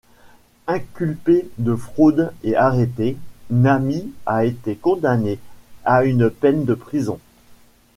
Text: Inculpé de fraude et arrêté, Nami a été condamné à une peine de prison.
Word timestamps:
Inculpé 0.65 1.47
de 1.59 1.75
fraude 1.75 2.33
et 2.41 2.55
arrêté, 2.55 3.17
Nami 3.51 4.11
a 4.25 4.45
été 4.45 4.75
condamné 4.75 5.37
à 5.85 6.05
une 6.05 6.31
peine 6.31 6.65
de 6.65 6.73
prison. 6.73 7.19